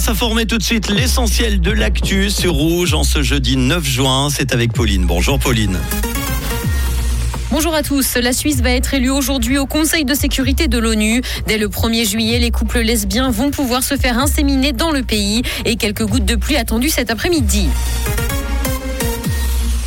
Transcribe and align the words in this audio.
s'informer 0.00 0.46
tout 0.46 0.58
de 0.58 0.62
suite 0.62 0.90
l'essentiel 0.90 1.60
de 1.60 1.70
l'actu 1.70 2.30
sur 2.30 2.52
Rouge 2.52 2.94
en 2.94 3.04
ce 3.04 3.22
jeudi 3.22 3.56
9 3.56 3.84
juin. 3.84 4.28
C'est 4.30 4.52
avec 4.52 4.72
Pauline. 4.72 5.06
Bonjour 5.06 5.38
Pauline. 5.38 5.78
Bonjour 7.50 7.74
à 7.74 7.82
tous. 7.82 8.16
La 8.16 8.32
Suisse 8.32 8.60
va 8.60 8.70
être 8.70 8.94
élue 8.94 9.10
aujourd'hui 9.10 9.58
au 9.58 9.66
Conseil 9.66 10.04
de 10.04 10.14
sécurité 10.14 10.68
de 10.68 10.78
l'ONU. 10.78 11.22
Dès 11.46 11.58
le 11.58 11.68
1er 11.68 12.08
juillet, 12.08 12.38
les 12.38 12.50
couples 12.50 12.80
lesbiens 12.80 13.30
vont 13.30 13.50
pouvoir 13.50 13.82
se 13.82 13.96
faire 13.96 14.18
inséminer 14.18 14.72
dans 14.72 14.90
le 14.90 15.02
pays 15.02 15.42
et 15.64 15.76
quelques 15.76 16.04
gouttes 16.04 16.26
de 16.26 16.36
pluie 16.36 16.56
attendues 16.56 16.90
cet 16.90 17.10
après-midi. 17.10 17.68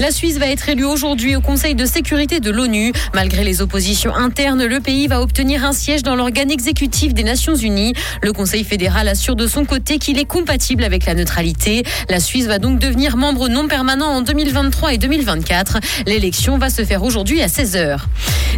La 0.00 0.12
Suisse 0.12 0.38
va 0.38 0.46
être 0.46 0.66
élue 0.70 0.86
aujourd'hui 0.86 1.36
au 1.36 1.42
Conseil 1.42 1.74
de 1.74 1.84
sécurité 1.84 2.40
de 2.40 2.50
l'ONU. 2.50 2.94
Malgré 3.12 3.44
les 3.44 3.60
oppositions 3.60 4.14
internes, 4.14 4.64
le 4.64 4.80
pays 4.80 5.06
va 5.08 5.20
obtenir 5.20 5.62
un 5.62 5.74
siège 5.74 6.02
dans 6.02 6.16
l'organe 6.16 6.50
exécutif 6.50 7.12
des 7.12 7.22
Nations 7.22 7.54
Unies. 7.54 7.92
Le 8.22 8.32
Conseil 8.32 8.64
fédéral 8.64 9.08
assure 9.08 9.36
de 9.36 9.46
son 9.46 9.66
côté 9.66 9.98
qu'il 9.98 10.18
est 10.18 10.24
compatible 10.24 10.84
avec 10.84 11.04
la 11.04 11.12
neutralité. 11.12 11.82
La 12.08 12.18
Suisse 12.18 12.46
va 12.46 12.58
donc 12.58 12.78
devenir 12.78 13.18
membre 13.18 13.48
non 13.48 13.68
permanent 13.68 14.06
en 14.06 14.22
2023 14.22 14.94
et 14.94 14.98
2024. 14.98 15.80
L'élection 16.06 16.56
va 16.56 16.70
se 16.70 16.82
faire 16.82 17.02
aujourd'hui 17.02 17.42
à 17.42 17.48
16h. 17.48 17.98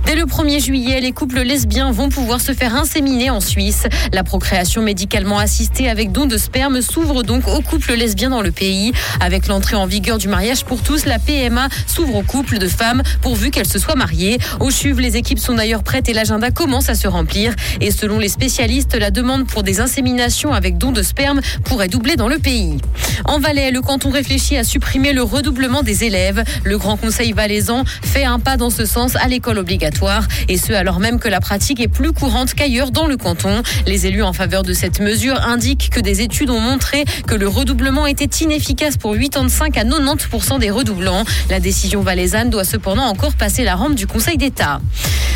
Dès 0.07 0.15
le 0.15 0.25
1er 0.25 0.63
juillet, 0.63 1.01
les 1.01 1.13
couples 1.13 1.41
lesbiens 1.43 1.91
vont 1.91 2.09
pouvoir 2.09 2.41
se 2.41 2.53
faire 2.53 2.75
inséminer 2.75 3.31
en 3.31 3.41
Suisse. 3.41 3.85
La 4.13 4.25
procréation 4.25 4.81
médicalement 4.83 5.39
assistée 5.39 5.89
avec 5.89 6.13
don 6.13 6.27
de 6.27 6.37
sperme 6.37 6.83
s'ouvre 6.83 7.23
donc 7.23 7.47
aux 7.49 7.61
couples 7.61 7.95
lesbiens 7.95 8.31
dans 8.31 8.43
le 8.43 8.53
pays. 8.53 8.93
Avec 9.21 9.49
l'entrée 9.49 9.77
en 9.77 9.87
vigueur 9.87 10.19
du 10.19 10.29
mariage 10.29 10.65
pour 10.65 10.83
tous, 10.83 11.05
la 11.05 11.19
PMA 11.33 11.69
s'ouvre 11.87 12.17
aux 12.17 12.23
couples 12.23 12.59
de 12.59 12.69
femmes 12.69 13.03
pourvu 13.23 13.51
qu'elles 13.51 13.69
se 13.69 13.79
soient 13.79 13.95
mariées. 13.95 14.39
Au 14.61 14.71
CHUV, 14.71 15.01
les 15.01 15.17
équipes 15.17 15.39
sont 15.39 15.55
d'ailleurs 15.55 15.83
prêtes 15.83 16.11
et 16.11 16.13
l'agenda 16.13 16.51
commence 16.51 16.91
à 16.91 16.95
se 16.95 17.09
remplir. 17.09 17.55
Et 17.81 17.91
selon 17.91 18.19
les 18.19 18.29
spécialistes, 18.29 18.95
la 18.95 19.11
demande 19.11 19.47
pour 19.47 19.63
des 19.63 19.81
inséminations 19.81 20.53
avec 20.53 20.77
don 20.77 20.93
de 20.93 21.03
sperme 21.03 21.41
pourrait 21.65 21.89
doubler 21.89 22.17
dans 22.17 22.29
le 22.29 22.39
pays. 22.39 22.77
En 23.25 23.39
Valais, 23.39 23.71
le 23.71 23.81
canton 23.81 24.11
réfléchit 24.11 24.59
à 24.59 24.65
supprimer 24.65 25.15
le 25.15 25.23
redoublement 25.23 25.83
des 25.83 26.05
élèves. 26.05 26.45
Le 26.65 26.77
Grand 26.77 26.99
Conseil 26.99 27.33
valaisan 27.33 27.85
fait 27.87 28.25
un 28.25 28.39
pas 28.39 28.59
dans 28.59 28.71
ce 28.71 28.85
sens 28.85 29.17
à 29.17 29.27
l'école 29.27 29.59
obligatoire. 29.59 30.27
Et 30.49 30.59
ce, 30.59 30.75
alors 30.75 31.01
même 31.01 31.19
que 31.19 31.29
la 31.29 31.41
pratique 31.41 31.81
est 31.81 31.89
plus 31.89 32.13
courante 32.13 32.53
qu'ailleurs 32.53 32.91
dans 32.91 33.07
le 33.07 33.17
canton. 33.17 33.63
Les 33.87 34.07
élus 34.07 34.23
en 34.23 34.35
faveur 34.35 34.65
de 34.65 34.75
cette 34.75 35.01
mesure 35.01 35.41
indiquent 35.41 35.89
que 35.89 36.01
des 36.01 36.21
études 36.21 36.51
ont 36.51 36.61
montré 36.61 37.05
que 37.27 37.35
le 37.35 37.49
redoublement 37.49 38.07
était 38.07 38.45
inefficace 38.45 38.99
pour 38.99 39.17
85 39.17 39.79
à 39.79 39.85
90% 39.85 40.59
des 40.59 40.71
redoublants. 40.71 41.22
La 41.51 41.61
décision 41.61 42.01
valaisanne 42.01 42.51
doit 42.51 42.65
cependant 42.65 43.05
encore 43.05 43.35
passer 43.35 43.65
la 43.65 43.75
rampe 43.75 43.95
du 43.95 44.07
Conseil 44.07 44.37
d'État. 44.37 44.81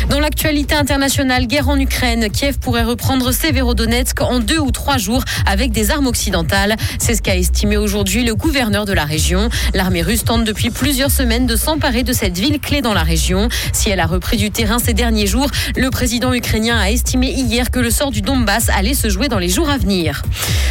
Dans 0.09 0.19
l'actualité 0.19 0.75
internationale, 0.75 1.47
guerre 1.47 1.67
en 1.67 1.77
Ukraine, 1.77 2.29
Kiev 2.29 2.59
pourrait 2.59 2.83
reprendre 2.83 3.31
Severodonetsk 3.31 4.21
en 4.21 4.39
deux 4.39 4.59
ou 4.59 4.71
trois 4.71 4.97
jours 4.97 5.23
avec 5.45 5.71
des 5.71 5.91
armes 5.91 6.07
occidentales. 6.07 6.75
C'est 6.97 7.15
ce 7.15 7.21
qu'a 7.21 7.35
estimé 7.35 7.75
aujourd'hui 7.75 8.23
le 8.23 8.33
gouverneur 8.33 8.85
de 8.85 8.93
la 8.93 9.03
région. 9.03 9.49
L'armée 9.73 10.01
russe 10.01 10.23
tente 10.23 10.45
depuis 10.45 10.69
plusieurs 10.69 11.11
semaines 11.11 11.45
de 11.45 11.55
s'emparer 11.55 12.03
de 12.03 12.13
cette 12.13 12.37
ville 12.37 12.59
clé 12.59 12.81
dans 12.81 12.93
la 12.93 13.03
région. 13.03 13.49
Si 13.73 13.89
elle 13.89 13.99
a 13.99 14.05
repris 14.05 14.37
du 14.37 14.49
terrain 14.49 14.79
ces 14.79 14.93
derniers 14.93 15.27
jours, 15.27 15.49
le 15.75 15.89
président 15.89 16.33
ukrainien 16.33 16.79
a 16.79 16.89
estimé 16.89 17.31
hier 17.31 17.69
que 17.69 17.79
le 17.79 17.91
sort 17.91 18.11
du 18.11 18.21
Donbass 18.21 18.69
allait 18.69 18.93
se 18.93 19.09
jouer 19.09 19.27
dans 19.27 19.39
les 19.39 19.49
jours 19.49 19.69
à 19.69 19.77
venir. 19.77 20.21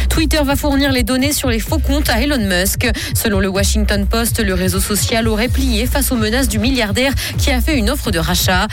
Twitter 0.09 0.41
va 0.43 0.55
fournir 0.55 0.91
les 0.91 1.03
données 1.03 1.31
sur 1.31 1.49
les 1.49 1.59
faux 1.59 1.77
comptes 1.77 2.09
à 2.09 2.21
Elon 2.21 2.39
Musk. 2.39 2.89
Selon 3.13 3.39
le 3.39 3.49
Washington 3.49 4.07
Post, 4.07 4.43
le 4.43 4.55
réseau 4.55 4.79
social 4.79 5.27
aurait 5.27 5.47
plié 5.47 5.85
face 5.85 6.11
aux 6.11 6.15
menaces 6.15 6.47
du 6.47 6.57
milliardaire 6.57 7.13
qui 7.37 7.51
a 7.51 7.61
fait 7.61 7.77
une 7.77 7.91
offre 7.91 8.09
de 8.09 8.17
rachat. 8.17 8.67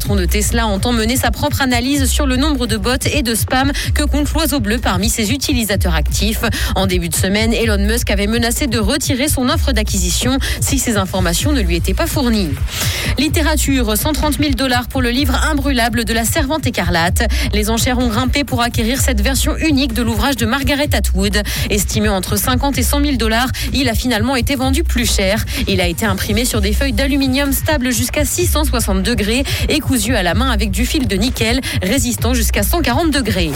Patron 0.00 0.16
de 0.16 0.24
Tesla 0.24 0.66
entend 0.66 0.92
mener 0.92 1.16
sa 1.16 1.30
propre 1.30 1.60
analyse 1.60 2.10
sur 2.10 2.24
le 2.24 2.36
nombre 2.36 2.66
de 2.66 2.78
bots 2.78 2.94
et 3.12 3.22
de 3.22 3.34
spam 3.34 3.70
que 3.92 4.02
compte 4.02 4.32
l'oiseau 4.32 4.58
bleu 4.58 4.78
parmi 4.78 5.10
ses 5.10 5.30
utilisateurs 5.30 5.94
actifs. 5.94 6.40
En 6.74 6.86
début 6.86 7.10
de 7.10 7.14
semaine, 7.14 7.52
Elon 7.52 7.76
Musk 7.76 8.10
avait 8.10 8.26
menacé 8.26 8.66
de 8.66 8.78
retirer 8.78 9.28
son 9.28 9.50
offre 9.50 9.72
d'acquisition 9.72 10.38
si 10.62 10.78
ces 10.78 10.96
informations 10.96 11.52
ne 11.52 11.60
lui 11.60 11.76
étaient 11.76 11.92
pas 11.92 12.06
fournies. 12.06 12.48
Littérature, 13.18 13.94
130 13.94 14.38
000 14.38 14.52
dollars 14.52 14.88
pour 14.88 15.02
le 15.02 15.10
livre 15.10 15.34
imbrûlable 15.34 16.06
de 16.06 16.14
la 16.14 16.24
Servante 16.24 16.66
écarlate. 16.66 17.28
Les 17.52 17.68
enchères 17.68 17.98
ont 17.98 18.08
grimpé 18.08 18.42
pour 18.44 18.62
acquérir 18.62 19.02
cette 19.02 19.20
version 19.20 19.54
unique 19.58 19.92
de 19.92 20.00
l'ouvrage 20.00 20.36
de 20.36 20.46
Margaret 20.46 20.88
Atwood. 20.94 21.42
Estimé 21.68 22.08
entre 22.08 22.36
50 22.36 22.78
et 22.78 22.82
100 22.82 23.04
000 23.04 23.16
dollars, 23.16 23.48
il 23.74 23.90
a 23.90 23.94
finalement 23.94 24.36
été 24.36 24.54
vendu 24.54 24.82
plus 24.82 25.10
cher. 25.10 25.44
Il 25.68 25.82
a 25.82 25.86
été 25.86 26.06
imprimé 26.06 26.46
sur 26.46 26.62
des 26.62 26.72
feuilles 26.72 26.94
d'aluminium 26.94 27.52
stables 27.52 27.92
jusqu'à 27.92 28.24
660 28.24 29.02
degrés 29.02 29.44
et 29.68 29.80
cousu 29.90 30.14
à 30.14 30.22
la 30.22 30.34
main 30.34 30.50
avec 30.50 30.70
du 30.70 30.86
fil 30.86 31.08
de 31.08 31.16
nickel 31.16 31.60
résistant 31.82 32.32
jusqu'à 32.32 32.62
140 32.62 33.10
degrés. 33.10 33.50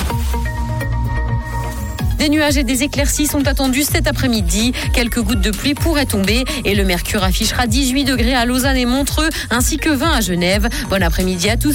Des 2.18 2.28
nuages 2.28 2.56
et 2.56 2.64
des 2.64 2.82
éclaircies 2.82 3.26
sont 3.26 3.46
attendus 3.46 3.84
cet 3.84 4.08
après-midi. 4.08 4.72
Quelques 4.94 5.20
gouttes 5.20 5.40
de 5.40 5.52
pluie 5.52 5.74
pourraient 5.74 6.06
tomber 6.06 6.44
et 6.64 6.74
le 6.74 6.84
mercure 6.84 7.22
affichera 7.22 7.68
18 7.68 8.04
degrés 8.04 8.34
à 8.34 8.46
Lausanne 8.46 8.76
et 8.76 8.86
Montreux 8.86 9.28
ainsi 9.50 9.76
que 9.76 9.90
20 9.90 10.10
à 10.10 10.20
Genève. 10.20 10.68
Bon 10.90 11.02
après-midi 11.02 11.50
à 11.50 11.56
tous. 11.56 11.72